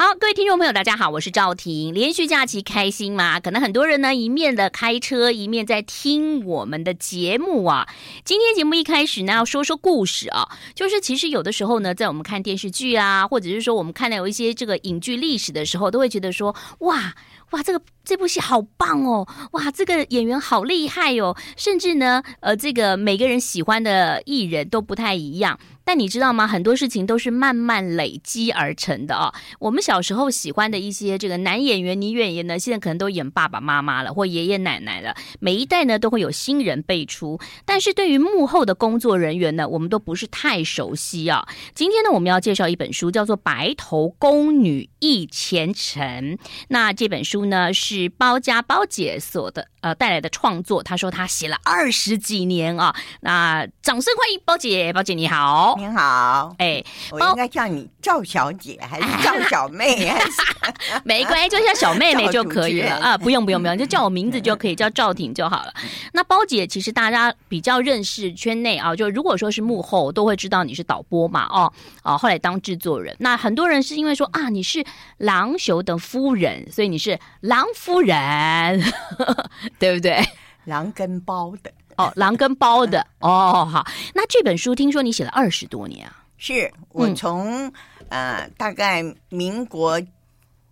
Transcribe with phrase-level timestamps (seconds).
[0.00, 1.92] 好，各位听众朋友，大家好，我是赵婷。
[1.92, 3.40] 连续假期开心吗？
[3.40, 7.88] 可能很多人呢，一面的开车，一面在听我们的节目啊。
[8.24, 17.12] 今天节目一开始呢，要说说故事啊，就是其实有的时候呢，在我们看电视剧啊，或者是说我们看到有一些这个影剧历史的时候，都会觉得说，哇
[17.50, 25.58] 哇，这个这部戏好棒哦，哇，这个演员好厉害哦，甚至呢，呃，这个每个人喜欢的艺人都不太一样。
[25.88, 26.46] 但你知道吗？
[26.46, 29.32] 很多事情都是慢慢累积而成的啊。
[29.58, 35.16] 我们小时候喜欢的一些这个男演员、女演员呢，现在可能都演爸爸妈妈了，或爷爷奶奶了。
[35.40, 37.40] 每一代呢，都会有新人辈出。
[37.64, 41.48] 但是对于幕后的工作人员呢，我们都不是太熟悉啊。
[41.74, 46.36] 今天呢，我们要介绍一本书，叫做《白头宫女忆前尘》。
[46.68, 50.82] 那这本书呢，是包家包姐所的呃带来的创作。
[50.82, 52.94] 她说她写了二十几年啊。
[53.22, 55.77] 那掌声欢迎包姐，包姐你好。
[55.78, 56.82] 您好，哎，
[57.12, 60.08] 我应该叫你赵小姐还是赵 小妹？
[60.08, 60.30] 还是
[61.04, 63.16] 没关系，就叫小妹妹就可以了啊！
[63.16, 65.72] 不用不用不用，就叫我名字就可以，叫赵婷就好了。
[66.12, 71.72] 那包姐其实大家比较认识圈内啊，就如果说是幕后，都会知道你是导播嘛，哦
[72.02, 73.14] 哦，后来当制作人。
[73.20, 74.84] 那很多人是因为说啊，你是
[75.18, 78.82] 郎雄的夫人，所以你是郎夫人，
[79.78, 80.20] 对不对？
[80.64, 81.70] 狼跟包的。
[81.98, 83.86] 哦， 狼跟包的哦，好。
[84.14, 86.24] 那这本书听说你写了二十多年啊？
[86.38, 87.66] 是我从、
[88.08, 90.00] 嗯、呃大概民国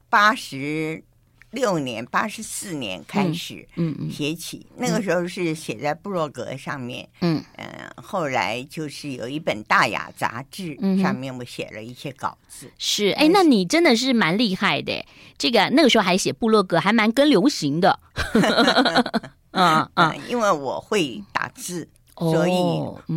[0.08, 1.02] 八十
[1.50, 12.66] 六年、八十四年开始嗯写起，嗯嗯、那个时候是写在部落格上面，嗯嗯、呃，后来就是有一本大雅杂志上面我写了一些稿子。
[12.66, 15.04] 嗯、是，哎，那你真的是蛮厉害的，
[15.36, 17.98] 这个那个时候还写部落格，还蛮跟流行的。
[19.56, 22.52] 嗯 嗯，因为我会打字，哦、所以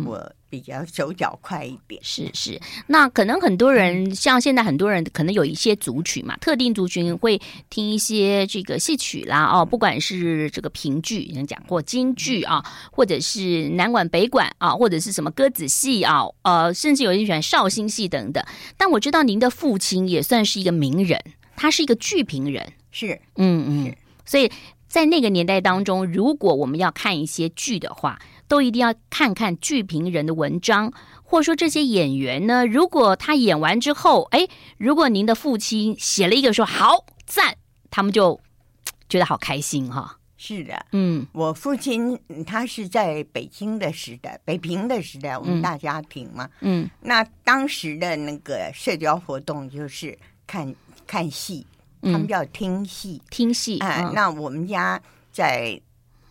[0.04, 2.02] 我比较手脚快一点。
[2.02, 18.42] 是是，那可能很多人像现在很多人可能有一些族群嘛，特定族群会听一些这个戏曲啦，哦，不管是这个评剧，人讲过京剧啊，或者是南管北管啊，或者是什么歌子戏啊，呃，甚至有人喜欢绍兴戏等等。
[18.76, 21.22] 但我知道您的父亲也算是一个名人，
[21.54, 24.50] 他是一个剧评人，是，嗯嗯，所以。
[24.90, 30.92] 在那个年代当中，如果我们要看一些剧的话，都一定要看看剧评人的文章，
[31.22, 34.48] 或者说这些演员呢，如果他演完之后，哎，
[34.78, 37.56] 如果您的父亲写了一个说好赞，
[37.88, 38.40] 他们就
[39.08, 40.18] 觉得好开心哈。
[40.36, 50.18] 是的，嗯，我父亲他是在北京的时代，北平的时代，我们大家庭嘛，嗯，那当时的那个社交活动就是
[50.48, 50.74] 看
[51.06, 51.64] 看戏。
[52.02, 54.10] 他们叫听戏，听戏啊。
[54.14, 55.00] 那我们家
[55.32, 55.80] 在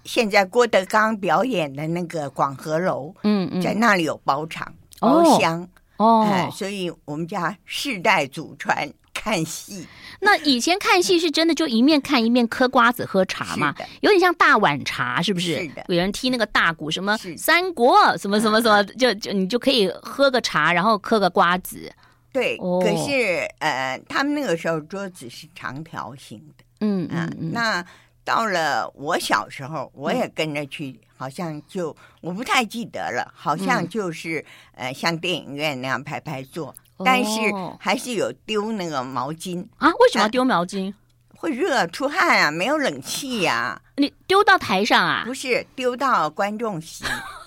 [0.03, 9.85] 现在郭德纲表演的那个广和楼，嗯嗯，在那里有包场包厢哦，所以我们家世代祖传看戏。
[10.22, 13.74] 那以前看戏是真的就一面看一面嗑瓜子喝茶嘛？
[14.01, 15.57] 有点像大碗茶，是不是？
[15.57, 15.86] 是的。
[15.88, 21.90] 有人踢那个大鼓，什么三国，什么什么什么，就就你就可以喝个茶，然后嗑个瓜子。
[22.31, 27.51] 对，可是呃，他们那个时候桌子是长条形的，嗯嗯嗯。
[27.51, 27.84] 那
[28.23, 34.45] 到了我小时候，我也跟着去，好像就我不太记得了，好像就是
[34.75, 37.41] 呃，像电影院那样排排坐，但是
[37.79, 39.89] 还是有丢那个毛巾啊？
[39.89, 40.94] 为什么要丢毛巾？
[41.35, 43.81] 会热出汗啊，没有冷气呀。
[43.95, 45.23] 你丢到台上啊？
[45.25, 47.03] 不是，丢到观众席。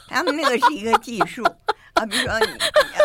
[0.08, 1.44] 他们那个是一个技术
[1.94, 2.46] 啊，比如说你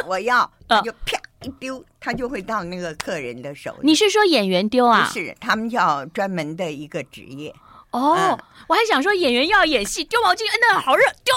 [0.08, 0.50] 我要，
[0.84, 1.22] 就啪。
[1.44, 3.80] 一丢，他就会到那个客人的手里。
[3.82, 5.06] 你是说演员丢啊？
[5.06, 7.54] 不是，他们叫专门的一个职业。
[7.92, 8.38] 哦，嗯、
[8.68, 11.34] 我还想说演员要演戏丢毛巾，嗯，那好热，丢。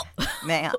[0.46, 0.70] 没有，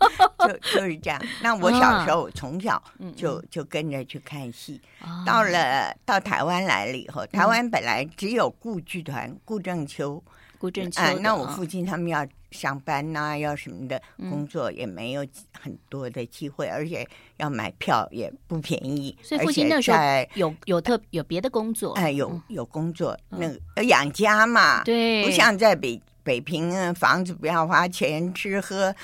[0.48, 1.22] 就就是这样。
[1.40, 2.82] 那我小时候，我从小
[3.14, 4.80] 就、嗯、就跟着去看戏。
[5.06, 10.22] 嗯、到了到台湾来了以后，台湾本来只有顾剧团，顾正秋。
[10.58, 17.06] 顾正秋，那我父亲他们要上班呐、啊，要什么的工作也没有很多的机会，嗯、而且
[17.36, 19.16] 要买票也不便宜。
[19.22, 19.98] 所以父亲那时候
[20.34, 28.94] 有有特有别的工作，哎，有有工作，那个要养家嘛，对，不像在北北平，房子不要花钱，吃喝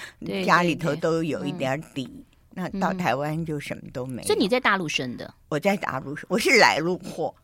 [0.45, 2.09] 家里头都有一点底。
[2.59, 4.27] 那到台湾就什么都没有。
[4.27, 5.33] 所以你在大陆生的？
[5.51, 7.35] 我在大陆生，我是来路货，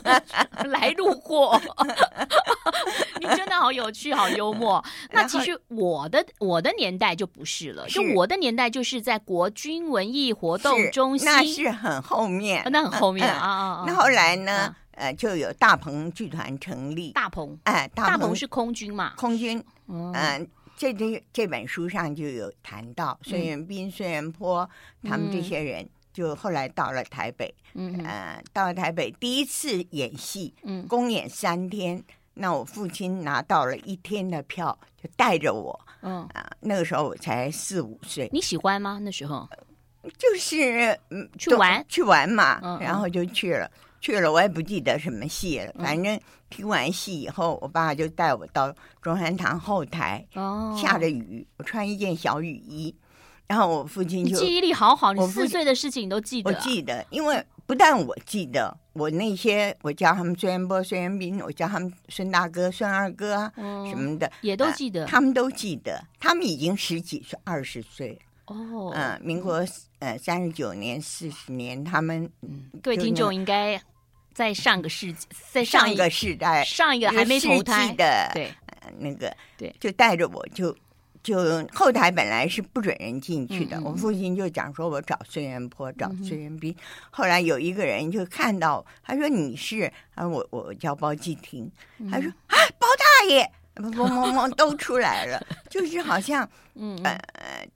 [0.68, 1.58] 来路货。
[3.18, 4.84] 你真的好有趣，好幽默。
[5.10, 13.84] 那其实我的我的年代就不是了，就我的年代就是在国军文艺活动中心，那是很后面，那很后面啊。
[13.86, 14.76] 那后来呢？
[14.92, 17.12] 呃，就有大鹏剧团成立。
[17.12, 19.14] 大鹏，哎，大鹏是空军嘛？
[19.16, 20.46] 空军，嗯。
[20.80, 24.66] 这这这本书上就有谈到孙元斌、孙元坡
[25.02, 36.22] 他们这些人，就后来到了台北，嗯呃，到了台北第一次演戏，嗯，公演三天，那我父亲拿到了一天的票，就带着我，嗯。
[36.28, 38.98] 啊、呃，那个时候我才四五岁，你喜欢吗？
[39.02, 39.46] 那时候？
[40.16, 41.84] 就是嗯去玩？
[41.90, 46.18] 去玩嘛，然后就去了，去了我也不记得什么戏了，反正
[46.48, 52.94] 听完戏以后，我爸就带我到中山堂后台，哦，下着雨，我穿一件小雨衣。
[53.46, 56.48] 然后我父亲就记忆力好好，你四岁的事情你都记得。
[56.50, 65.06] 我记得，因为不但我记得，我那些我叫他们孙元波、孙元斌，我叫他们孙大哥、孙二哥啊、嗯、什么的，也都记得、呃。
[65.08, 68.16] 他们都记得，他们已经十几岁、二十岁
[68.50, 68.92] 哦。
[68.94, 69.64] 嗯、呃，民国
[70.00, 73.80] 呃三十九年、四十年，他们、嗯、各位听众应该
[74.34, 80.76] 在上个世纪，在上，上一个世代，上一个还没投胎的，对，呃、那个对，就带着我就。
[81.22, 81.36] 就
[81.74, 86.72] 后台本来是不准人进去的，嗯嗯、我父亲就讲说，我找孙元坡，找孙元斌。
[86.72, 91.70] 嗯、后来有一个人就看到，他说你是，啊，我我叫包继廷，
[92.10, 95.40] 他说啊，包大爷，砰砰砰砰都出来了，
[95.70, 97.18] 就是好像，嗯呃，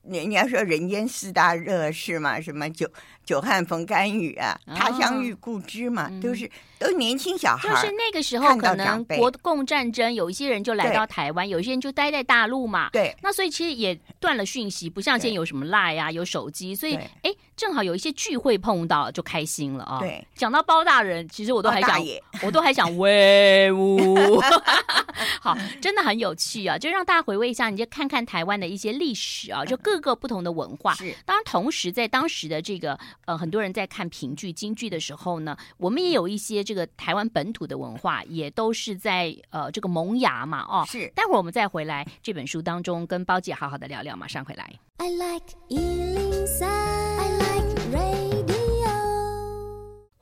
[0.03, 2.89] 人家说人间四大热事嘛，什么久
[3.25, 6.51] 久旱逢甘雨啊，他乡遇故知嘛，都、哦、是。
[6.77, 12.91] 都年轻小孩，就是那个时候，可能国共战争，有一些人就来到台湾，有一些人就待在大陆嘛。
[12.91, 19.99] 对，那所以其实也断了讯息，不像现在有什么 Line 啊，有手机，所以哎，正好有一些聚会碰到，就开心了啊。
[19.99, 22.01] 对，讲到包大人，其实我都还想，
[22.43, 24.41] 我都还想威武。
[25.41, 26.77] 好，真的很有趣啊！
[26.79, 30.95] 就让大家回味一下，你就看看台湾的一些历史啊，就各个不同的文化。
[30.95, 36.89] 是，当然同时在当时的这个呃，很多人在看评剧、京剧的时候呢，我们也有一些这个。
[36.97, 41.07] 台湾本土的文化也都是在呃这个萌芽嘛，哦，是。
[41.15, 44.73] 待会儿我们再回来这本书当中跟包姐好好的聊聊，马上回来。
[44.99, 45.55] I like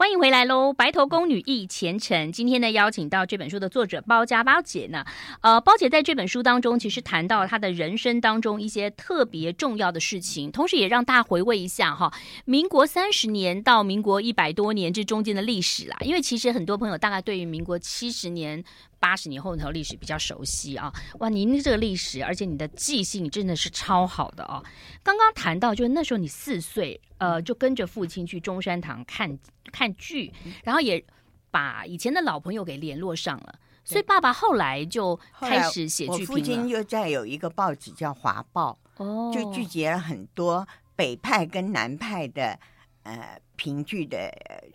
[0.02, 0.72] 欢迎回来喽！
[0.72, 2.32] 白头宫女忆前尘。
[2.32, 5.04] 今天呢，邀请到这本书的作者包家包姐呢。
[5.42, 12.12] 呃，包姐在这本书当中，其实谈到她的人生当中一些特别重要的事情，同时也让大家回味一下哈，
[12.46, 15.96] 民国三十年到民国一百多年这中间的历史啦。
[16.00, 18.64] 因为其实很多朋友大概对于民国七十年。
[19.02, 24.62] 八十年后头历史比较熟悉啊，哇，您的这个历史，而且你的记性真的是超好的哦。
[25.02, 29.36] 刚刚谈到，就是那时候你四岁，呃，就跟着父亲去中山堂看
[29.72, 30.32] 看剧，
[30.62, 31.04] 然后也
[31.50, 36.20] 把以前的老朋友给联络上了，所以爸爸后来就开始写剧评。
[36.20, 40.64] 我父亲又在有一个报纸叫《华报》，哦，就聚集了很多
[40.94, 42.56] 北派跟南派的。
[43.04, 44.32] 呃，评剧的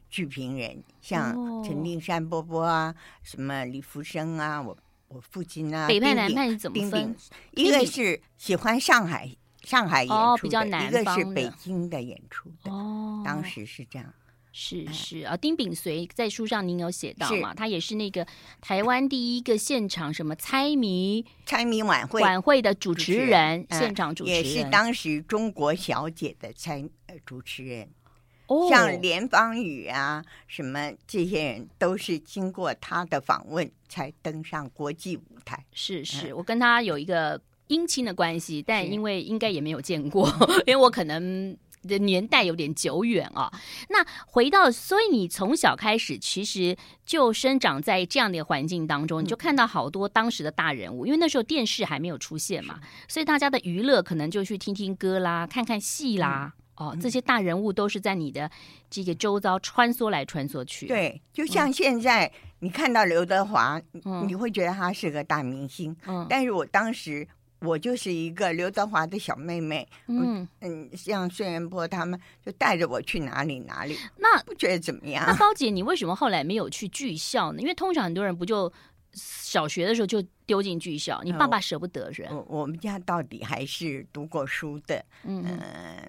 [0.09, 1.33] 剧评人，像
[1.63, 4.77] 陈定山波波啊，哦、什么李福生啊，我
[5.07, 7.15] 我父亲啊，北派南派是怎么分？
[7.51, 9.33] 一个是喜欢上海
[9.63, 12.71] 上海演出比较南一个是北京的演出的。
[12.71, 14.13] 哦，当时是这样。
[14.59, 17.53] 是是啊，丁炳随在书上您有写到嘛？
[17.53, 18.25] 他也是那个
[18.59, 27.88] 台湾第一个现场什么猜谜猜谜晚会晚会的主持人，持人现场主持人，也是当时中国小姐的猜呃主持人。
[28.70, 35.66] 像连芳宇啊，什么这些人都是经过他的访问才登上国际舞台。
[35.74, 40.28] 是是，我跟他有一个姻亲的关系，但因为应该也没有见过，
[40.66, 43.52] 因为我可能的年代有点久远啊。
[43.90, 56.54] 那回到，所以你从小开始其实就生长在这样的环境当中，你就看到好多当时的大人物，因为那时候电视还没有出现嘛，所以大家的娱乐可能就去听听歌啦，看看戏啦。
[56.77, 58.50] 哦，这些大人物都是在你的
[58.89, 60.88] 这个周遭穿梭来穿梭去。
[60.88, 65.96] 对，就像现在你看到刘德华，嗯、你会觉得他是个大明星。
[66.05, 67.27] 嗯，但是我当时
[67.62, 69.88] 我就是一个刘德华的小妹妹。
[70.07, 75.25] 嗯嗯，像孙元波他们就带着我去哪里哪里，那不觉得怎么样？
[75.25, 77.60] 那 包姐，你为什么后来没有去剧校呢？
[77.60, 78.72] 因为通常很多人不就
[79.13, 82.29] 小学的时候就丢进剧校，你爸爸舍不得人。
[82.31, 85.03] 我我们家到底还是读过书的。
[85.24, 85.43] 嗯。
[85.43, 86.07] 呃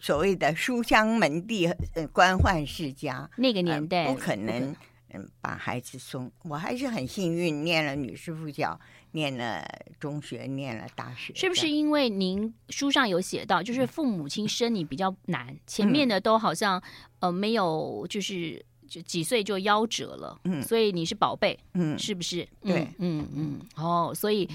[0.00, 4.74] 所谓的书香门第，呃，官宦世家，那个年代、呃、不可能，
[5.12, 6.30] 嗯，把孩子送。
[6.44, 8.78] 我还是很幸运，念了女师附小，
[9.12, 9.66] 念了
[9.98, 11.34] 中学，念了大学。
[11.34, 16.82] 是不是因为您书上有写到，就是父母亲生你比较难，嗯、前面的都好像
[17.20, 22.46] 呃没有，就是就几岁就夭折了，嗯，所以你是宝贝，嗯，是不是？
[22.62, 24.48] 对，嗯嗯，哦，所以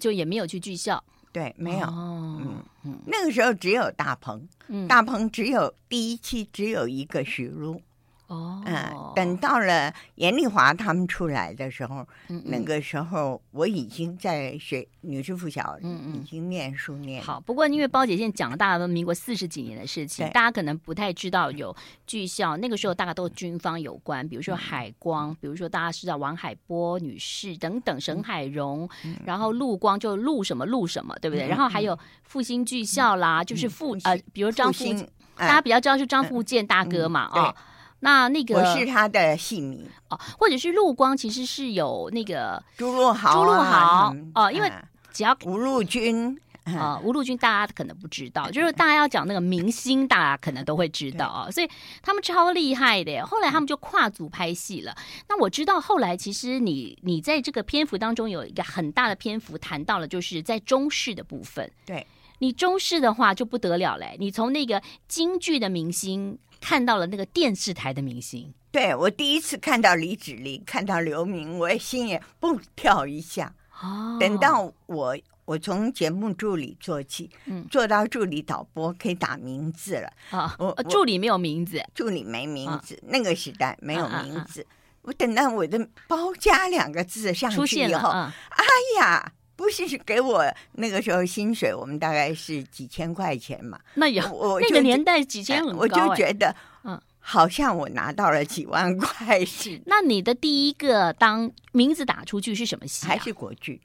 [0.00, 1.02] 就也没有去剧校。
[1.34, 1.86] 对，没有。
[1.88, 7.82] 哦、嗯，嗯，那个时候只有大鹏，嗯、大鹏只有第一期只有一个许茹，
[8.26, 11.96] 哦，嗯，等到了严丽华他们出来的时候，
[12.28, 12.42] 嗯嗯。
[12.46, 17.22] 那个时候我已经在学女师附小，嗯嗯，已经念书念。
[17.22, 21.76] 好，不过因为包姐现在讲了大概都民国四十几年的事情，大家可能不太知道有
[22.06, 31.46] 剧校，那个时候大概都军方有关，比如说海光，嗯、比如说大家知道王海波女士等等，沈海荣，嗯、然后陆光就陆什么陆什么，对不对？
[31.46, 37.44] 嗯、然后还有复兴剧校啦，嗯、就是复呃，比如张复，复大家比较知道是张复健大哥嘛，啊、嗯。
[37.44, 37.54] 哦
[38.04, 44.70] 那那个我是他的戏迷哦，或者是陆光，其实是有那个朱陆豪、朱陆豪哦，因为
[45.12, 51.68] 只要吴陆军啊，吴陆军大家可能不知道，就是大家要讲那个明星，大家可能都会知道啊，所以
[52.02, 53.24] 他们超厉害的。
[53.26, 54.94] 后来他们就跨组拍戏了。
[55.28, 61.70] 那我知道后来其实你你在这个篇幅当中有一个很大的篇幅谈到了，就是在中式的部分。
[61.86, 62.06] 对，
[62.44, 66.38] 你中视的话就不得了嘞，你从那个京剧的明星。
[66.60, 73.54] 看到了那个电视台的明星，对，我第一次看到李芷林，看到刘明，我心也蹦跳一下。
[73.82, 80.10] 哦，等到我我从节目助理做起，嗯，做到助理导播可以打名字了。
[80.30, 84.66] 啊，我助理没有名字，助理没名字，那个时代没有名字。
[85.02, 88.30] 我等到我的“包家”两个字上去以后，哎
[88.96, 89.32] 呀！
[89.56, 93.78] 不是给我那个时候薪水，我们大概是几千块钱嘛。
[93.94, 99.80] 那有我那个年代几千很高，我就觉得嗯，好像我拿到了几万块是。
[99.86, 103.06] 那你的第一个当名字打出去是什么戏？
[103.06, 103.80] 还是国剧？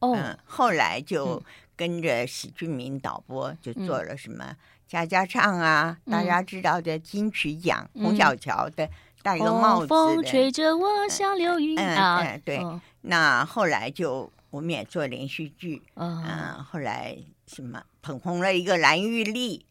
[0.00, 1.40] 哦，后来就
[1.76, 4.44] 跟着史俊明导播就做了什么
[4.90, 8.88] 《家家唱》啊，大家知道的金曲奖，洪小乔的
[9.22, 12.60] 戴个帽子，风吹着我像流云啊，对。
[13.02, 14.28] 那后来就。
[14.50, 19.66] 我们也做连续剧，嗯、呃，后来什么捧红了一个蓝玉丽、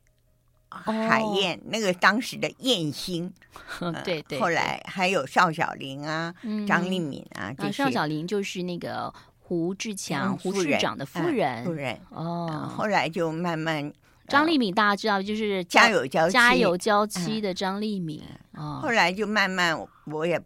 [0.69, 3.33] 哦、海燕，那个当时的艳星，
[3.81, 4.39] 呃、对，对对。
[4.39, 7.71] 后来还有邵小玲啊，嗯、张丽敏啊，这些。
[7.71, 11.65] 邵小玲就是那个胡志强、嗯、胡市长的夫人。
[11.65, 12.71] 夫人哦。
[12.77, 13.91] 后来就慢慢，
[14.27, 18.21] 张丽敏大家知道，就是家有娇家有娇妻的张丽敏。
[18.53, 18.79] 哦。
[18.83, 20.39] 后来就慢慢，我也。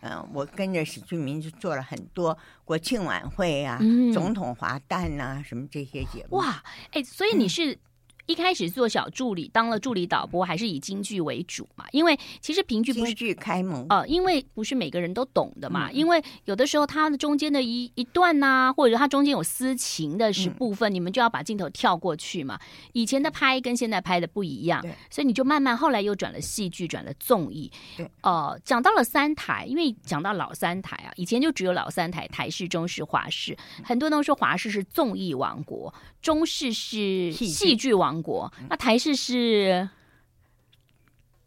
[0.00, 6.36] 嗯，我跟着史俊明就做了很多国庆晚会啊，嗯、总统华诞啊，什么这些节目。
[6.36, 6.62] 哇，
[6.92, 7.78] 哎，所以你是。
[8.26, 11.84] 嗯一开始做小助理，当了助理导播，还是以京剧为主嘛？
[11.92, 15.88] 因为其实评剧不是京剧开门哦，因为不是每个人都懂的嘛。
[15.88, 22.58] 嗯、因为有的时候它的中间的一一段呐、啊，或者它中间有私情的是部分，嗯、你们就要把镜头跳过去嘛。
[22.92, 27.70] 以前的拍跟现在拍的不一样，对所以你就慢慢后来又转了戏剧，转了综艺。
[27.96, 38.26] 对，呃，讲到了三台，因为讲到老三台啊，以前就只有老三台，台式、中式、华式，很多人都说华式是综艺王国，中式是戏剧王国。
[38.26, 39.88] 国，那台式是，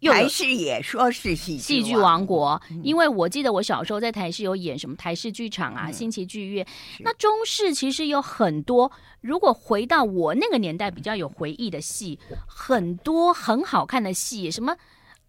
[0.02, 6.66] 台视也说是戏戏剧王国，因为我记得我小时候在台视有演什么台式剧场啊、新奇剧院。
[7.00, 14.74] 那中式其实有很多，如果回到我那个年代比较有回忆的戏，很多很好看的戏，什么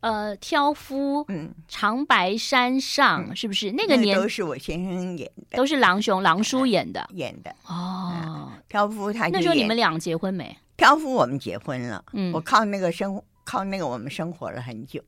[0.03, 3.73] 呃挑夫，嗯，长白山上是不是？
[3.73, 7.05] 那个年都是我先生演的，都是郎雄郎叔演的。
[7.15, 7.53] 演的。
[7.67, 8.53] 哦。
[8.69, 10.57] 挑夫他那时候你们俩结婚没？
[10.81, 12.03] 漂夫，我们结婚了。
[12.15, 14.99] 嗯，我靠那个生，靠那个我们生活了很久。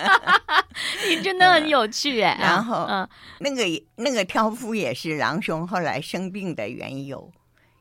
[1.06, 2.38] 你真的很有趣哎。
[2.40, 3.06] 然后，嗯，
[3.40, 3.62] 那个
[3.96, 7.30] 那个挑夫也是郎兄后来生病的缘由，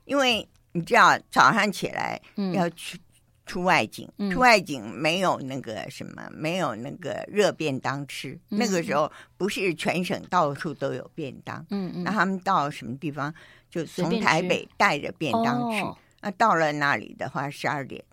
[0.04, 2.20] 因为你知道早上起来
[2.54, 3.00] 要去
[3.46, 8.38] 出外景，出外景没有那个什么，没有那个热便当吃。
[8.50, 13.34] 那个时候不是全省到处都有便当，嗯嗯，那他们到什么地方
[13.70, 15.82] 就从台北带着便当去。
[16.22, 18.04] 那到了那里的话，十二点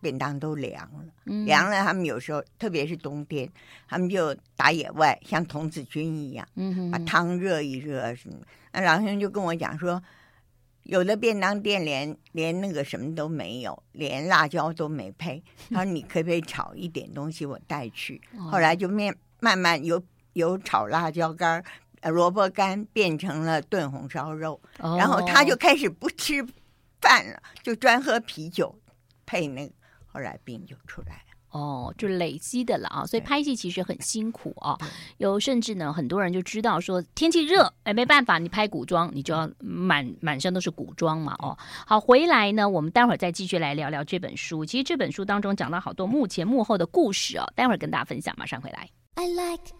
[0.00, 1.82] 便当都凉了，嗯、凉了。
[1.82, 3.50] 他们有时候，特别是冬天，
[3.88, 8.36] 他们就打野外，像童子军一样，嗯、把汤热一热什么。
[8.72, 10.02] 那老兄就跟我讲说，
[10.84, 15.42] 有的便当店连连那个什么都没有，连辣椒都没配。
[15.70, 20.02] 他说：“你可不可以炒一点东西，我带去？”哦、后来就面慢慢由
[20.34, 21.64] 由炒辣椒干、
[22.00, 26.46] 呃萝卜干变成了炖红烧肉，哦、然后他就开始不吃。
[27.04, 28.74] 饭了就专喝啤酒，
[29.26, 29.74] 配那个，
[30.06, 31.20] 后来病就出来了。
[31.50, 34.74] 哦，就累积的了啊，所以拍戏其实很辛苦啊。
[34.80, 41.36] 对有甚至呢，很多人就知道说天气热，哎，没办法，你拍古装，你就要满满身都是古装嘛。
[41.38, 41.56] 哦，
[41.86, 44.64] 好，回来呢，我们待会儿再继续来聊聊这本书。
[44.64, 48.88] 其实这本书当中讲到好多幕前幕后的故事哦，待会儿跟大家分享，马上回来。
[49.14, 49.70] I like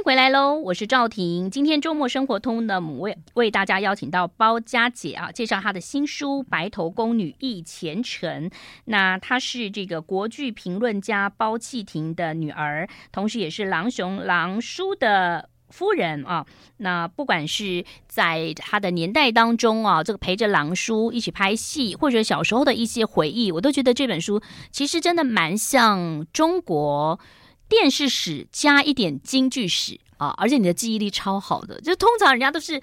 [0.00, 1.50] 迎回来喽，我是赵婷。
[1.50, 8.48] 今天周末生活通呢，为为大家邀请到包家姐啊，介绍她的新书《白头宫女忆前尘》。
[8.86, 16.46] 那她是这个国剧评论家包气婷的女儿，同时也是郎雄郎叔的夫人啊。
[16.78, 24.40] 那不管是在她的年代当中啊，这个陪着郎叔一起拍戏，或者小时候的一些回忆，我都觉得这本书
[24.72, 27.20] 其实真的蛮像中国。
[27.70, 32.82] 电视史加一点京剧史啊，而且你的记忆力超好的，就通常人家都是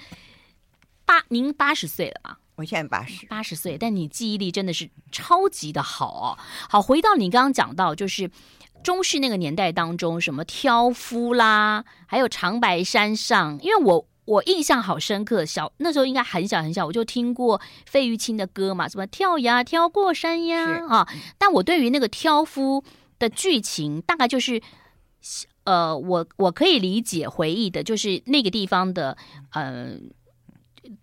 [1.06, 2.40] 八，您八十岁了吧？
[2.56, 6.40] 我现在八十，八十岁，但你记忆力真的是超级的好哦。
[6.70, 8.32] 好，回到你刚刚讲到，就是
[8.82, 22.84] 中式那个年代当中，什么挑夫啦，还有长白山上，因为我我印象好深刻，小那时候应该很小很小，我就听过费玉清的歌嘛，什么跳呀跳过山呀啊，但我对于那个挑夫。
[23.20, 24.62] 的剧情大概就是，
[25.64, 29.18] 呃，我我可以理解回忆的，就是那个地方的，
[29.52, 29.98] 呃，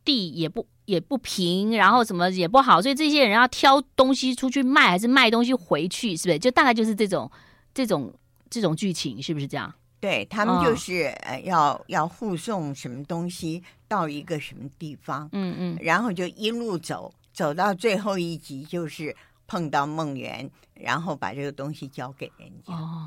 [0.05, 6.39] 地也不也不平，然后什么也不好，所以这些人要挑东西出去卖，还是卖东西回去，是不是？
[6.39, 7.31] 就大概就是这种
[7.75, 8.15] 这种
[8.49, 9.75] 这种剧情，是不是这样？
[10.01, 19.15] 对，他们就是呃要要护送什么东西到一个什么地方，嗯嗯，然后就一路走走到最后一集就是。
[19.47, 22.73] 碰到梦圆，然后把这个东西交给人家。
[22.73, 23.07] 哦，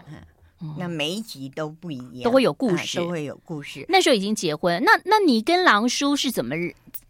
[0.59, 3.85] 嗯，那每一集都不一样，都会有故事，啊，都会有故事。
[3.89, 6.55] 那时候已经结婚，那那你跟狼叔是怎么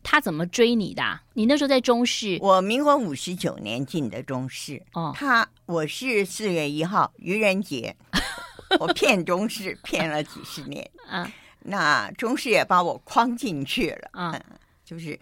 [0.04, 1.20] 他怎么追你的？
[1.34, 4.82] 你那时候在中视，我民国五十九年进的中视。
[4.94, 7.96] 哦，他我是四月一号愚人节，
[8.80, 10.90] 我骗中视骗了几十年。
[11.08, 11.32] 啊，
[11.62, 14.10] 那中视也把我框进去了。
[14.12, 14.42] 啊，嗯，
[14.84, 15.18] 就是，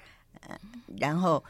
[0.48, 0.60] 嗯，
[1.00, 1.44] 然后。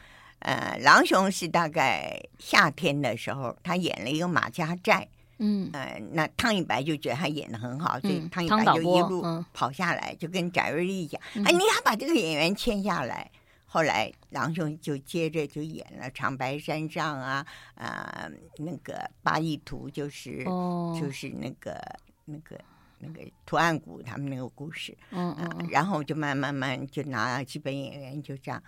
[0.45, 5.07] 呃，郎雄是大概夏天的时候，他演了一个马家寨，
[5.39, 13.29] 嗯，呃，那汤一白就觉得他演的很好，嗯、所以汤一白就一路跑下来，就跟翟瑞丽讲，嗯、哎，你要把这个演员签下来。
[13.65, 21.75] 后来郎雄就接着就演了《长白山上》啊，啊、呃，那个八义图就是、哦、就是那个
[22.23, 22.57] 那个
[22.99, 28.61] 那个图案谷他们那个故事，嗯嗯、呃，然后就慢慢慢就拿了基本演员，就这样。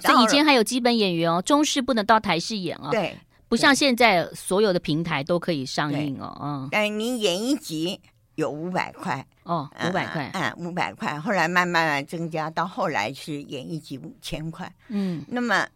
[0.00, 2.88] 这以前还有基本演员哦，中式不能到台式演哦。
[2.90, 3.16] 对，
[3.48, 6.36] 不像现在所有的平台都可以上映哦。
[6.42, 8.00] 嗯，但你演一集
[8.36, 11.20] 有五百块哦，五百块，嗯，五百块。
[11.20, 14.72] 后来慢慢慢增加，到后来是演一集五千块。
[14.88, 15.66] 嗯，那么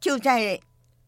[0.00, 0.58] 就在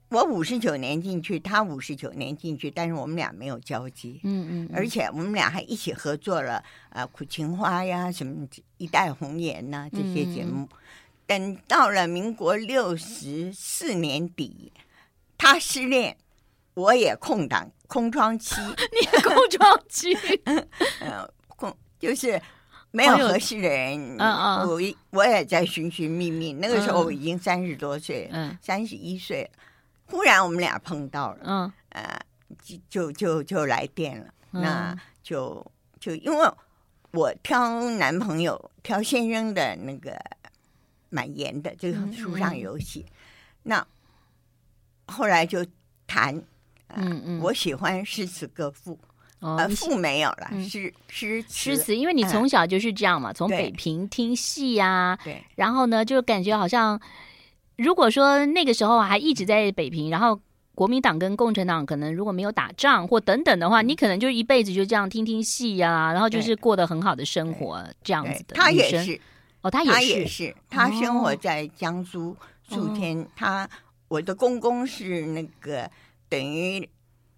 [0.09, 4.20] 我五十九年进去，他五十九年进去，但是我们俩没有交集。
[4.24, 10.68] 嗯嗯，而且我们俩还一起合作了啊，《苦情花》呀，什么《一代红颜》呐这些节目。
[11.33, 14.71] 等到了民国六十四年底，
[15.38, 16.14] 他失恋，
[16.75, 18.55] 我也空档空窗期。
[18.92, 20.14] 你也空窗期，
[20.45, 20.68] 嗯，
[21.57, 22.38] 空就是
[22.90, 23.99] 没有合适的人。
[24.18, 26.53] 嗯嗯，我我也在寻寻觅觅。
[26.53, 29.51] 那个时候我已经三十多岁，嗯，三十一岁，
[30.05, 32.21] 忽然我们俩碰到了，嗯，呃，
[32.90, 34.27] 就就就来电了。
[34.51, 35.66] 那就
[35.99, 36.51] 就因为
[37.12, 40.14] 我挑男朋友挑先生的那个。
[41.12, 43.05] 蛮严的，这个书上有写。
[43.64, 43.87] 那
[45.07, 45.64] 后来就
[46.07, 46.35] 谈，
[46.88, 48.98] 呃、嗯嗯，我喜欢诗词歌赋，
[49.40, 56.98] 哦、呃，赋没有了，诗诗诗词，因为你从小就是这样嘛，嗯、从北平听戏呀、啊，对，然后呢，就感觉好像，
[57.77, 60.40] 如果说那个时候还一直在北平，然后
[60.75, 68.55] 国民党跟共产党可能如果没有打仗或等等的话，你可能就一辈子就这样听听戏呀、啊，然后就是过得很好的生活这样子的。
[68.55, 69.20] 他也是。
[69.62, 73.18] 哦，他也是，他也是，他生活在江苏宿迁。
[73.20, 73.68] 哦、他
[74.09, 75.90] 我的公公是那个
[76.29, 76.88] 等于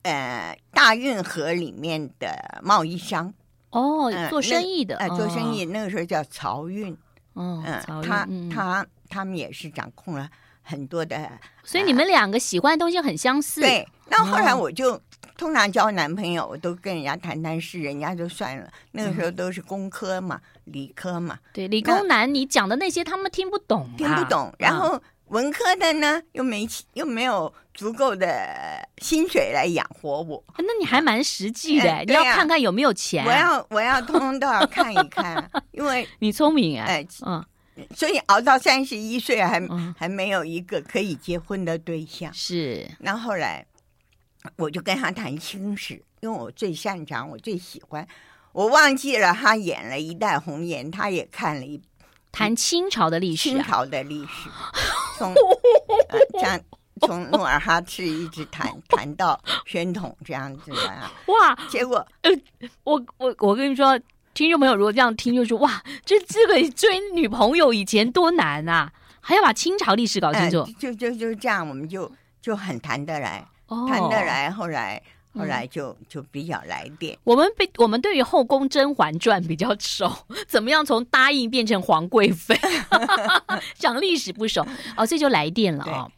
[0.02, 3.32] 呃大运河里面的贸易商
[3.70, 6.96] 哦，做生意的，呃，做生意那个时候叫漕运。
[7.34, 10.28] 嗯，他他他他们也是掌控了
[10.62, 11.30] 很多的，
[11.62, 13.60] 所以你们两个喜欢的东西很相似。
[13.60, 15.00] 对，那后来我就。
[15.36, 18.70] 通常交男朋友，我都跟人家谈谈事，人家就算了。
[18.92, 21.38] 那个时候都是工科嘛，嗯、理科嘛。
[21.52, 24.54] 对，理工男，你讲的那些他们听不懂，听不懂。
[24.58, 30.42] 然后文科的呢，又没又没有足够的薪水来养活我。
[30.58, 33.24] 那你还蛮实际的，嗯、你要看看有没有钱。
[33.24, 37.44] 我要我要通通都要看一看， 因为你聪明哎、欸，嗯，
[37.96, 42.32] 所以熬到三十一岁还、嗯、还没有一个可以结婚的对象。
[42.32, 43.66] 是，那后来。
[44.56, 48.06] 我就跟他谈清史，因为我最擅长，我最喜欢。
[48.52, 51.80] 我忘记了他演了一代红颜，他也看了一
[52.30, 54.48] 谈清朝的历史，清朝的历史，
[55.18, 56.60] 从呃这样
[57.00, 61.10] 从努尔哈赤一直谈谈到宣统这样子的。
[61.32, 61.54] 哇！
[61.68, 62.30] 结果，呃，
[62.84, 63.98] 我我我跟你说，
[64.34, 70.58] 听众朋友如果这样听，就说哇，这这个追女朋友以前多难啊，还要把清朝历史搞清楚。
[70.58, 74.50] 呃、就就就这样，我们就就很谈得来，哦、谈得来。
[74.50, 75.02] 后来
[75.36, 77.18] 后来就、嗯、就比较来电。
[77.24, 80.10] 我们被我们对于《后宫甄嬛传》比较熟，
[80.46, 82.56] 怎么样从答应变成皇贵妃？
[83.74, 84.64] 讲历史不熟
[84.96, 86.10] 哦，所以就来电了哦。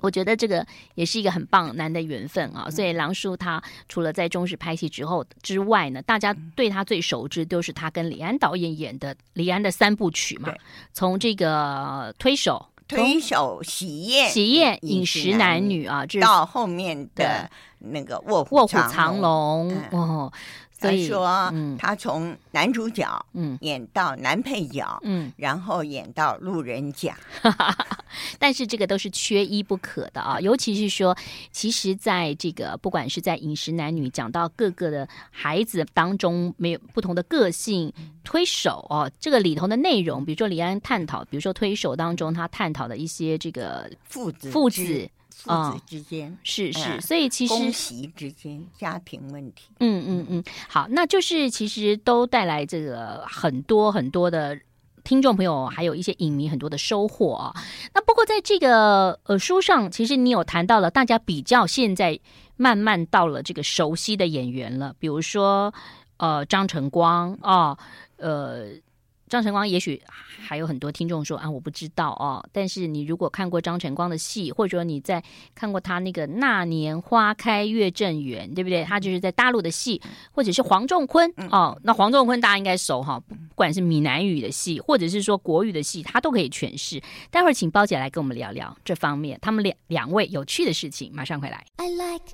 [0.00, 10.54] 我觉得这个也是一个很棒难的缘分啊，所以郎叔他除了在中视拍戏之后之外呢，大家对他最熟知都是他跟李安导演演的李安的三部曲嘛，
[10.92, 17.48] 从这个推手、推手、喜宴、喜宴、饮食男女啊，到后面的
[17.78, 19.76] 那个卧卧虎藏龙。
[19.90, 20.32] 哦。
[20.80, 27.16] 所以说，嗯，他从男主角，嗯，演到男配角，嗯，然后演到路人甲，
[28.38, 30.38] 但是这个都是缺一不可的啊。
[30.40, 31.16] 尤其是说，
[31.50, 45.10] 其实在这个不管是在饮食男女讲到各个的孩子当中，没有不同的个性推手哦，这个里头的内容，比如说李安探讨，比如说推手当中他探讨的一些这个父子父子。
[45.38, 54.58] 父子之间、哦、是是，所以其实公媳之间家庭问题，嗯嗯嗯，好，那就是其实都带来这个很多很多的
[55.04, 57.54] 听众朋友，还有一些影迷很多的收获啊。
[57.94, 62.18] 那不过在这个呃书上，其实你有谈到了，大家比较现在
[62.56, 65.72] 慢慢到了这个熟悉的演员了，比如说
[66.16, 67.78] 呃张晨光啊，
[68.16, 68.66] 呃。
[69.28, 70.02] 张晨光，也许
[70.40, 72.44] 还有很多听众说啊，我不知道哦。
[72.52, 75.22] 但是你如果看过张晨光的戏，或者说你在
[75.54, 78.82] 看过他那个《那年花开月正圆》，对不对？
[78.84, 80.00] 他就是在大陆的戏，
[80.32, 81.78] 或者是黄仲坤哦。
[81.84, 87.00] 那黄仲坤大家应该熟哈，不管是闽南语的戏，或者是说国语的戏，他都可以诠释。
[87.30, 91.12] 待会儿请包姐来跟我们聊聊这方面，他们两两位有趣的事情。
[91.14, 91.64] 马上回来。
[91.76, 92.24] I like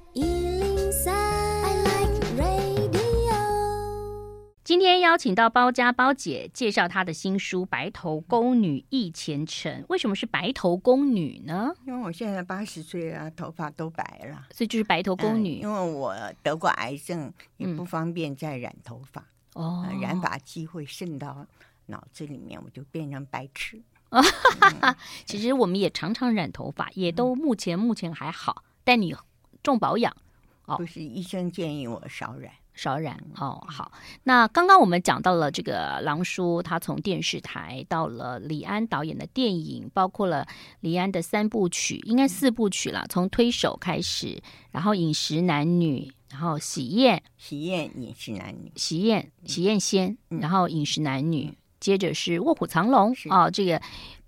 [4.65, 9.83] 今天邀请到包家包姐介绍她的新书《白头宫女忆前尘》。
[9.91, 11.75] 为什么是白头宫女呢？
[11.87, 15.59] 因为我现在八十岁了，头发都白了，所以就是白头宫女。
[15.59, 19.21] 嗯、因为我得过癌症，也不方便再染头发。
[19.53, 21.47] 哦、嗯，染发剂会渗到
[21.85, 23.83] 脑子里面，我就变成白痴。
[24.09, 24.25] 哦
[24.81, 24.97] 嗯、
[25.27, 28.65] 其实我们也常常染头发，也都目前目前还好。
[28.83, 29.15] 但你
[29.63, 30.17] 重保养
[30.65, 32.51] 哦，不是医生建议我少染。
[32.75, 33.93] 少染哦，好。
[34.25, 40.47] 那刚刚我们讲到了这个狼叔，他从电视台到了李安导演的电影，包括了
[40.81, 43.07] 李安的三部曲，应该四部曲了。
[43.09, 53.81] 从推手开始，然后饮食男女，然后喜宴，喜宴饮食男女，喜宴喜宴先，然后饮食男女，接着是卧虎藏龙哦，这个。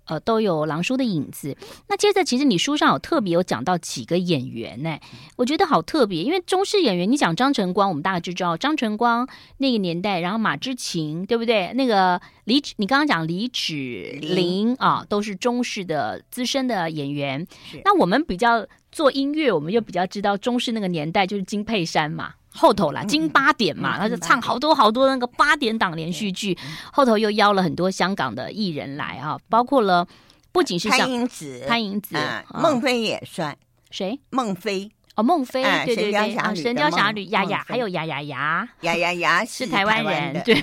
[0.07, 1.55] 呃，都有狼叔的影子。
[1.87, 4.97] 那接着，其实你书上有特别有讲到几个演员呢？
[5.35, 11.73] 我觉得好特别，因为中式演员，你讲张晨光，我们大概就知道张晨光那个年代，然后马之晴，对不对？
[11.73, 17.45] 那个李，你刚刚讲李芷玲啊，都是中式的资深的演员。
[17.83, 18.65] 那我们比较
[18.97, 22.33] 做音乐，我们又比较知道中式那个年代就是金佩珊嘛。
[22.49, 26.57] 后头啦，金八点嘛，他就唱好多好多那个八点档连续剧。
[26.91, 30.07] 后头又邀了很多香港的艺人来啊，包括了
[30.51, 32.15] 不仅是潘迎紫，潘迎紫，
[32.55, 33.55] 孟非也算。
[33.91, 34.19] 谁？
[34.31, 40.61] 孟非哦，孟非，对对对，《神雕侠侣》雅雅，还有雅雅雅，雅雅雅是台湾人，对。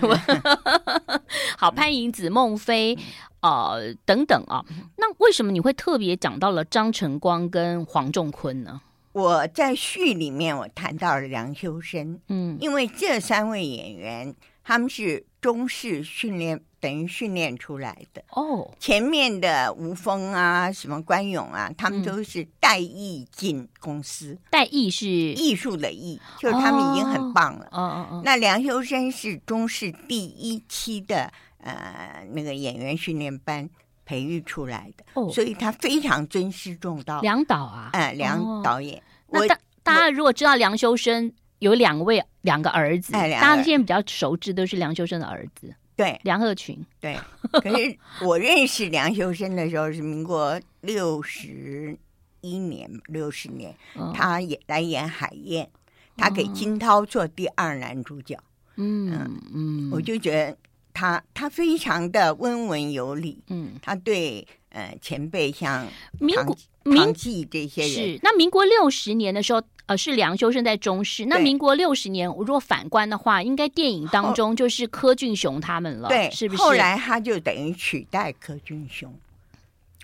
[1.59, 2.97] 好，潘迎紫、孟非，
[3.41, 4.65] 呃，等等啊。
[4.97, 8.81] 那为什么你会特别讲到了张晨光跟黄仲坤呢？
[9.11, 18.71] 我在序里面我谈到了梁修身，嗯，因为这三位演员他们是中式训练，等于训练出来的哦。
[18.79, 27.67] 前面的吴峰啊，什么关勇啊，他们都是带艺进公司，带艺是艺术的艺，就是他们已经很棒了。
[27.71, 28.23] 哦哦哦。
[28.23, 33.71] 那梁修身是中式第一期的呃那个演员训练班。
[34.07, 37.23] 培育出来的，哦、所以他非常尊师重道。
[37.23, 39.03] 梁导啊，嗯、呃，梁导演。
[39.31, 46.79] 那大大家如果知道梁修身有两位两个儿子，哎、大家现在比较熟知都是梁修身的儿子，对，梁鹤群。
[47.01, 47.19] 对，
[47.51, 51.97] 可是我认识梁修身的时候是民国六十
[52.41, 55.69] 一年，六十年，哦、他也来演海燕，
[56.17, 58.39] 他给金涛做第二男主角。
[58.77, 60.57] 嗯嗯，嗯我就觉得。
[60.97, 65.85] 他他非常的温文有礼，嗯，他对呃前辈像
[66.21, 68.21] 民国唐季这些人是。
[68.23, 71.27] 那民国六十年的时候，呃，是梁修身在中视。
[71.27, 76.63] 那民国六十年，如果反观的话，应该电影当中就是柯俊雄他们了，对，是不是？
[76.63, 79.13] 后来他就等于取代柯俊雄，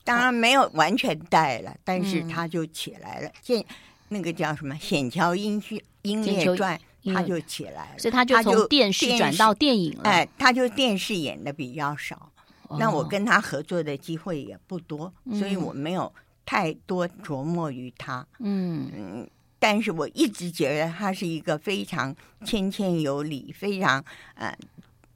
[0.04, 3.30] 当然没有完全带了，但是他就起来了。
[3.42, 3.64] 现
[4.08, 6.78] 那个叫什么《险桥英雄英烈传》，
[7.14, 10.02] 他就起来了，所以他就从电视转到电影了。
[10.04, 12.30] 哎，他就电视演的比较少，
[12.68, 16.12] 哦、那我跟他合作的机会也不多，嗯、所以我没有
[16.50, 18.26] 太多琢磨于他。
[18.40, 22.12] 嗯嗯，但是我一直觉得他是一个非常
[22.44, 24.52] 谦谦有礼、非常呃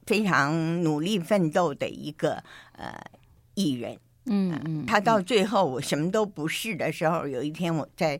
[0.05, 2.97] 非常努力奋斗的一个呃
[3.55, 3.99] 艺人。
[4.27, 8.17] 嗯嗯，他到最后我什么都不是的时候，有一天我在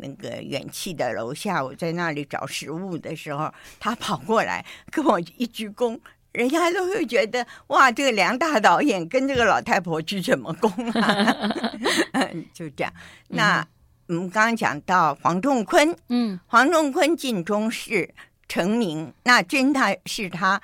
[0.00, 3.50] 那个远气的楼下，我在那里找食物的时候，
[3.80, 5.98] 他跑过来跟我一鞠躬，
[6.32, 11.36] 人家都会觉得哇，这个梁大导演跟这个老太婆鞠什么躬啊？
[12.12, 12.92] 嗯，就这样。
[13.28, 13.66] 那
[14.06, 18.14] 我们刚刚讲到黄仲坤，嗯，黄仲坤进中视
[18.48, 20.60] 成名，那真的是他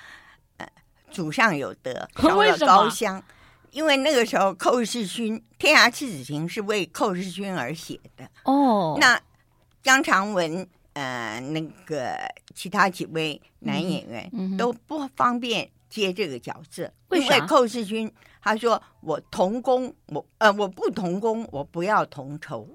[0.58, 0.66] 呃
[1.10, 3.22] 祖上有德，烧了高 香。
[3.70, 8.96] 因为那个时候，寇世勋《天涯赤子情》是为寇世勋而写的哦。
[9.00, 9.20] 那
[9.82, 12.16] 姜长文呃，那个
[12.54, 18.10] 其他几位男演员、嗯嗯、都不方便接这个角色，为因为寇世勋
[18.42, 22.68] 他说：“我同工，我呃我不同工，我不要同酬。”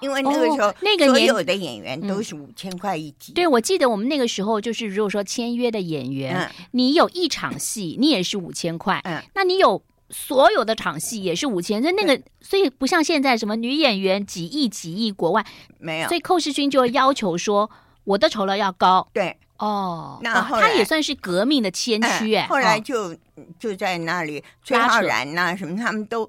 [0.00, 3.32] 因为那个时候，那个所有的演员都是五千块一集。
[3.32, 9.00] 对，我记得我们那个时候就是，如果说签约的演员，嗯、你有一场戏，你也是五千块。
[9.04, 9.82] 嗯，那你有。
[10.08, 15.44] 所有的场戏也是五千，那那个，所以不像现在什么女演员几亿几亿国外
[15.80, 17.68] 没有，所以寇世勋就要求说
[18.06, 19.06] 我的酬劳要高。
[19.12, 22.46] 对，哦，那他也算是革命的先驱哎。
[22.46, 23.14] 后来就
[23.58, 26.28] 就在那里，崔浩然呐什么，他们都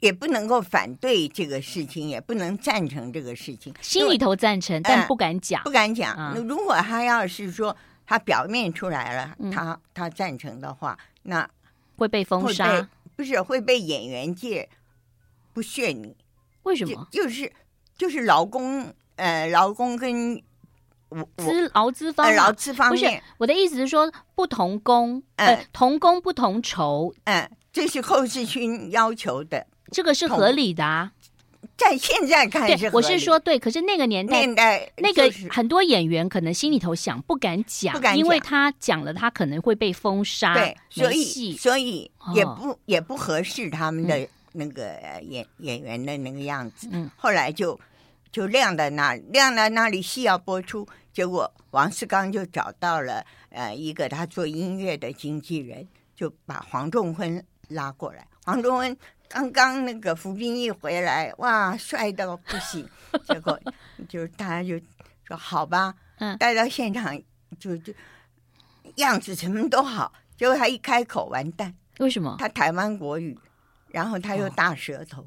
[0.00, 6.14] 也不能够反对这个事情，也不能赞成这个事情，心里头赞成，但不敢讲，不敢讲。
[6.34, 7.74] 那如果他要是说
[8.06, 11.48] 他表面出来了，他他赞成的话，那。
[11.96, 14.68] 会被封杀，不是会被演员界
[15.52, 16.16] 不屑你？
[16.62, 17.08] 为什么？
[17.10, 17.52] 就，就是
[17.96, 20.40] 就是劳工呃，劳工跟我
[21.36, 31.12] 资劳资方劳资方面，不是我的意思是说不同工，呃，呃同工不同酬，嗯、呃，这是寇世勋要求的，这个是合理的啊。
[31.76, 44.92] 在现在看是，我是说对，可是那个年代，年代那个很多演员可能心里头想不敢讲，不敢讲，因为他讲了，他可能会被封杀，对，所以所以也不、哦、也不合适他们的那个
[45.22, 46.88] 演、嗯、演员的那个样子。
[46.90, 47.78] 嗯，后来就
[48.30, 58.96] 就晾在那里，晾在那里，戏要播出，结果王世刚就找到了呃一个他做音乐的经纪人，就把黄仲坤拉过来，黄仲坤。
[59.30, 62.88] 刚刚那个服兵役回来，哇，帅到不行。
[63.28, 63.60] 结果
[64.08, 64.80] 就大家就
[65.26, 67.14] 说好吧，嗯，带到现场
[67.58, 67.92] 就就
[68.96, 70.10] 样子什么都好。
[70.34, 72.36] 结果他一开口完蛋，为什么？
[72.38, 73.38] 他台湾国语，
[73.88, 75.20] 然后他又大舌头。
[75.20, 75.26] 哦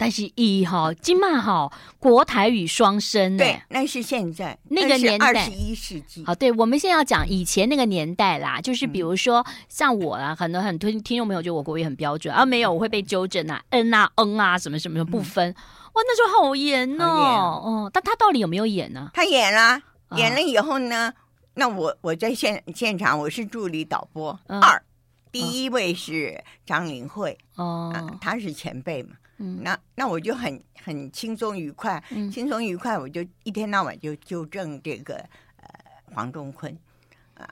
[0.00, 5.26] 但是一哈金马好国台语双声，对，那是现在那个年代。
[5.26, 6.24] 二十一世纪。
[6.24, 15.54] 好，对，我们现在要讲以前那个年代啦，就是比如说像我啦，很多很多听众朋友觉得我国语很标准啊，没有我会被纠正啊，嗯啊嗯啊什么什么什么不分，
[15.92, 19.10] 哇，那时候好严哦，哦，但他到底有没有演呢？
[19.12, 19.82] 他演了，
[20.16, 21.12] 演了以后呢，
[21.52, 24.82] 那我我在现现场，我是助理导播二，
[25.30, 29.10] 第一位是张玲慧哦，他是前辈嘛。
[29.42, 35.14] 嗯，那那我就很很轻松愉快，嗯、轻松愉快，我就一天到晚就纠正这个
[35.56, 35.68] 呃
[36.14, 36.70] 黄仲坤
[37.34, 37.48] 啊，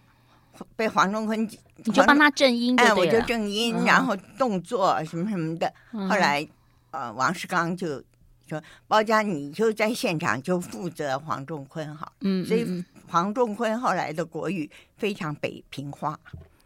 [0.77, 1.43] 被黄仲坤
[1.77, 5.73] 你就帮他正音，哎，我就正音，嗯、然后动作什么什么的。
[5.93, 6.47] 嗯、后来
[6.91, 8.03] 呃王世刚就
[8.47, 16.21] 说包家你就在现场就负责黄仲坤好，嗯，所以黄仲坤后来的国语非常北平话。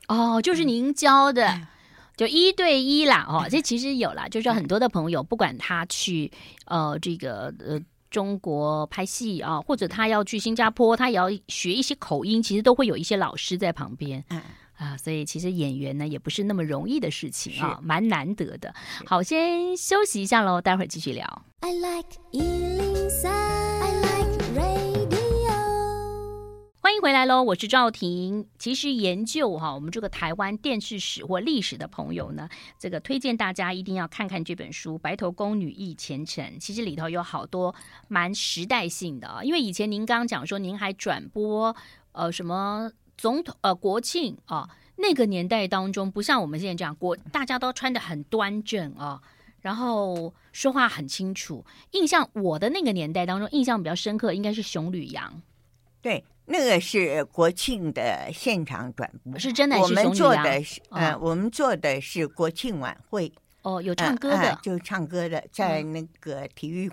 [0.08, 1.68] 哦，就是您教的。
[2.12, 6.31] 嗯就一对一啦，哦，这其实有啦，就是很多的朋友，不管他去
[6.66, 14.40] 呃这个呃中国拍戏啊，或者他要去新加坡，他也要学一些口音，其实都会有一些老师在旁边，嗯
[14.77, 18.75] 啊，所以其实演员呢也不是那么容易的事情啊，蛮难得的。
[19.07, 21.25] 好，先休息一下喽，待会儿继续聊。
[21.61, 22.11] I like
[26.85, 28.49] 欢迎回来喽，我是赵婷。
[28.59, 36.45] 其实研究哈，我们这个台湾电视史或历史的朋友呢，这个推荐大家一定要看看这本书《白头宫女忆前尘》。
[36.59, 37.73] 其实里头有好多
[38.09, 41.75] 蛮时代性的啊，因为以前您刚刚讲说您还转播
[42.11, 49.23] 呃什么总统呃国庆啊，那个年代当中不像我们现在这样，国大家都穿得很端正啊，
[49.61, 51.64] 然后说话很清楚。
[51.92, 55.40] 印象我的那个年代当中，印象比较深刻应该是熊旅阳，
[56.03, 56.25] 对。
[56.46, 59.78] 那个是国庆的现场转播，是真的。
[59.81, 63.33] 我们做的是，呃，我们做的是国庆晚会。
[63.62, 66.90] 哦，有唱歌的，就唱歌的，在那个体育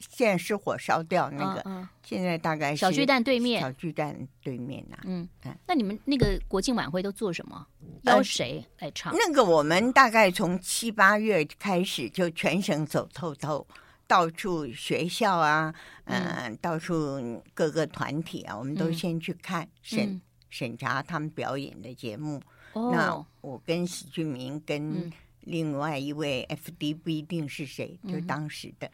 [0.00, 5.02] 现在失火烧掉那个，嗯嗯、现在大概是小巨蛋对面，小巨蛋对面呐、啊。
[5.04, 7.64] 嗯嗯，那你们那个国庆晚会都做什么？
[8.02, 9.14] 邀谁来唱？
[9.16, 13.64] 那个我们大概从七八月开始就全省走透透，
[14.08, 15.72] 到处学校啊，
[16.06, 22.42] 嗯、呃，到处各个团体啊，我们都先去看审、嗯、审查他们表演的节目。
[22.72, 28.90] 哦、那我跟许俊明跟另外一位 FD 不一定是谁，嗯、就当时的。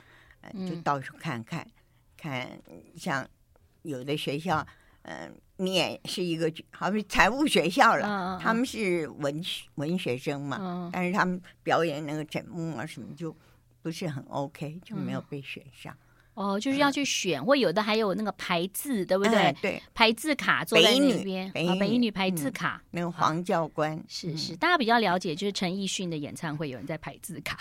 [0.68, 1.66] 就到处看看，
[2.18, 2.46] 看
[2.94, 3.26] 像
[3.80, 4.58] 有的学校，
[5.00, 13.34] 嗯、呃，你也是一个，好比财务学校了，嗯、他们是文学文学生嘛，嗯、但是他们表演那个整幕啊什么就
[13.84, 15.92] 不是很 OK，就没有被选上。
[15.92, 15.98] 嗯
[16.34, 19.54] 哦，就是要去选，或有的还有那个排字，对不对？
[19.62, 27.56] 对，排字卡坐在那边，北一女排字卡，那个黄教官是是，大家比较了解，就是陈奕迅的演唱会有人在排字卡，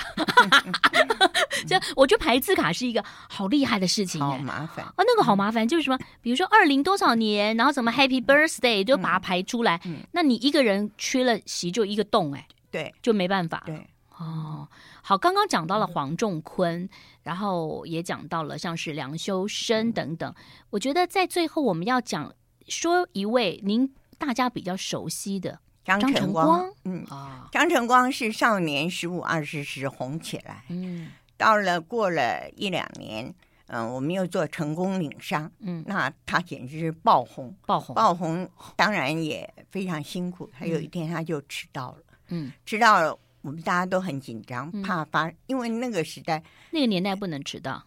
[1.69, 4.83] 这我觉得排字卡是一个好厉害的事情，好麻烦。
[4.83, 9.79] 哦，那个好麻烦，就是什么，比如说二零多少年，然后什么 Happy Birthday 就把它排出来，
[10.13, 14.67] 那你一个人缺了席就一个洞，哎，对，就没办法，对，哦。
[15.05, 16.87] 好，刚刚讲到了黄仲坤，
[17.23, 20.33] 然后也讲到了像是梁修身等等。
[20.69, 22.33] 我觉得在最后我们要讲
[22.69, 33.35] 说一位您大家比较熟悉的张晨光，嗯啊，张晨光是少年十五二十时红起来，嗯，到了过了一两年，
[33.67, 40.49] 嗯，我们又做成功领商，嗯，那他简直是爆红，爆红，爆红，当然也非常辛苦。
[40.57, 43.19] 他有一天他就迟到了，嗯，迟到了。
[43.43, 47.85] 我们大家都很紧张，怕发，嗯、因为那个时代，那个年代不能迟到，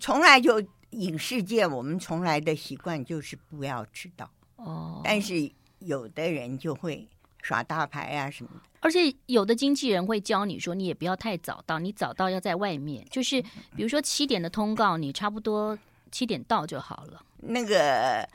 [0.00, 4.28] 从来就影视界，我们从来的习惯就是不要迟到。
[4.56, 7.06] 哦，但是有的人就会
[7.42, 13.42] 耍大牌啊什么的，而且有的经纪人会教你说，你也不要太早到，你早到要在外面，就是
[13.76, 15.78] 比如说七点的通告，你差不多
[16.10, 17.22] 七点到就好了。
[17.36, 18.26] 那个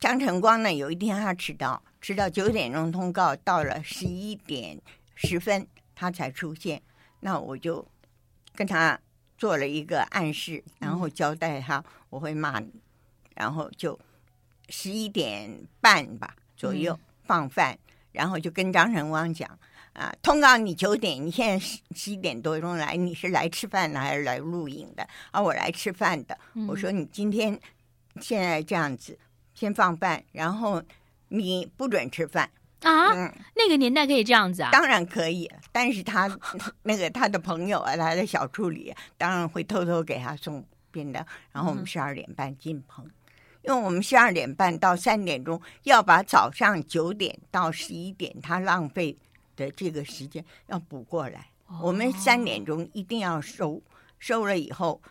[0.00, 4.80] 张晨光呢，有一天他迟到，迟到九点钟通告，到了十一点。
[5.18, 6.80] 十分他才出现，
[7.20, 7.84] 那我就
[8.54, 8.98] 跟他
[9.36, 12.72] 做了一个暗示，然后交代他我会骂你，
[13.34, 13.98] 然后就
[14.68, 17.76] 十一点半吧左右放饭，
[18.12, 19.58] 然后就跟张晨光讲
[19.92, 25.08] 啊，通告你九点，你现在十十一点多钟来，你是来吃饭的还是来录影的？
[25.32, 26.38] 啊，我来吃饭的。
[26.68, 27.60] 我说你今天
[28.20, 29.18] 现在这样子，
[29.54, 30.80] 先放饭，然后
[31.28, 32.48] 你不准吃饭。
[32.82, 34.70] 啊，嗯、那个年代可以这样子啊？
[34.70, 36.30] 当然可以，但是他
[36.84, 43.10] 那个他的朋友啊，他的小助理当然会偷偷给他送便当，然后我们十二点半进棚，嗯、
[43.62, 49.16] 因为我们十二点半到三点钟要把早上九点到十一点他浪费
[49.56, 53.82] 的这个时间要补过来，哦、我们三点钟一定要收，
[54.20, 55.02] 收了以后，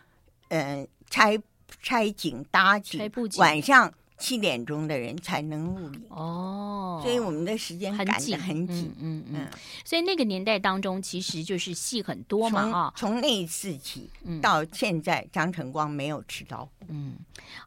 [0.48, 1.38] 嗯、呃，拆
[1.82, 3.94] 拆景搭景，晚上。
[4.18, 9.48] 七点钟的人才能入营哦，所以我们的时间赶得很紧，很紧，嗯嗯嗯。
[9.86, 12.94] 所以那个年代当中，其实就是戏很多嘛啊。
[12.96, 14.10] 从那一次起
[14.42, 16.68] 到现在，张晨光没有迟到。
[16.88, 17.14] 嗯，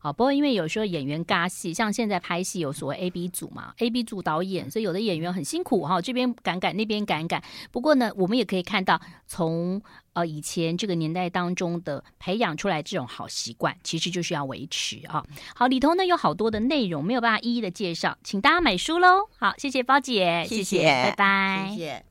[0.01, 0.13] 好。
[0.13, 7.43] 不过因为有时候演员尬戏，像现在拍戏有所谓 A B 组嘛，A B 组导演，所以有的演员很辛苦哈，这边赶赶，那边赶赶。
[7.71, 9.81] 不过呢，我们也可以看到从。
[10.13, 15.25] 呃，以前这个年代当中的培养出来这种好习惯，其实就是要维持啊。
[15.55, 19.29] 好，里头呢有好多的内容没有办法一一的介绍，请大家买书喽。
[19.39, 22.10] 好，谢谢包姐，谢谢，谢谢拜拜，谢谢。